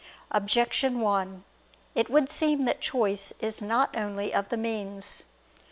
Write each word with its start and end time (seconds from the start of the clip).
Objection 0.31 0.99
1: 0.99 1.43
It 1.93 2.09
would 2.09 2.27
seem 2.27 2.65
that 2.65 2.81
choice 2.81 3.33
is 3.39 3.61
not 3.61 3.95
only 3.95 4.33
of 4.33 4.49
the 4.49 4.57
means. 4.57 5.25